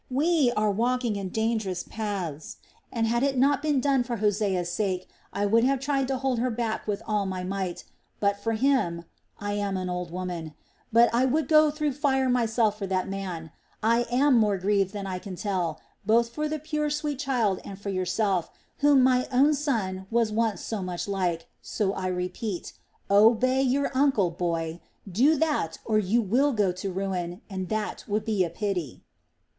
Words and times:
We 0.09 0.51
are 0.57 0.71
walking 0.71 1.15
in 1.15 1.29
dangerous 1.29 1.83
paths, 1.83 2.57
and 2.91 3.05
had 3.05 3.21
it 3.21 3.37
not 3.37 3.61
been 3.61 3.79
done 3.79 4.01
for 4.03 4.17
Hosea's 4.17 4.71
sake, 4.71 5.07
I 5.31 5.45
would 5.45 5.63
have 5.63 5.79
tried 5.79 6.07
to 6.07 6.17
hold 6.17 6.39
her 6.39 6.49
back 6.49 6.87
with 6.87 7.03
all 7.05 7.27
my 7.27 7.43
might. 7.43 7.83
But 8.19 8.39
for 8.39 8.53
him 8.53 9.05
I 9.39 9.53
am 9.53 9.77
an 9.77 9.91
old 9.91 10.09
woman; 10.09 10.55
but 10.91 11.13
I 11.13 11.25
would 11.25 11.47
go 11.47 11.69
through 11.69 11.91
fire 11.93 12.29
myself 12.29 12.79
for 12.79 12.87
that 12.87 13.07
man. 13.09 13.51
I 13.83 14.07
am 14.11 14.35
more 14.37 14.57
grieved 14.57 14.91
than 14.91 15.05
I 15.05 15.19
can 15.19 15.35
tell, 15.35 15.79
both 16.03 16.29
for 16.29 16.47
the 16.49 16.57
pure, 16.57 16.89
sweet 16.89 17.19
child 17.19 17.59
and 17.63 17.77
for 17.79 17.89
yourself, 17.89 18.49
whom 18.79 19.03
my 19.03 19.27
own 19.31 19.53
son 19.53 20.07
was 20.09 20.31
once 20.31 20.61
so 20.61 20.81
much 20.81 21.07
like, 21.07 21.47
so 21.61 21.93
I 21.93 22.07
repeat: 22.07 22.73
Obey 23.11 23.61
your 23.61 23.91
uncle, 23.93 24.31
boy! 24.31 24.79
Do 25.07 25.35
that, 25.35 25.77
or 25.85 25.99
you 25.99 26.23
will 26.23 26.53
go 26.53 26.71
to 26.71 26.91
ruin, 26.91 27.41
and 27.51 27.69
that 27.69 28.03
would 28.07 28.25
be 28.25 28.43
a 28.43 28.49
pity!" 28.49 29.03